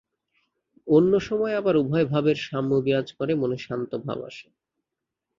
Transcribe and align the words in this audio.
অন্য 0.87 1.11
সময়ে 1.19 1.55
আবার 1.55 1.75
উভয় 1.77 2.05
ভাবের 2.05 2.37
সাম্য 2.47 2.71
বিরাজ 2.85 3.07
করে, 3.13 3.33
মনে 3.35 3.57
শান্ত 3.57 3.91
ভাব 4.05 4.19
আসে। 4.23 4.47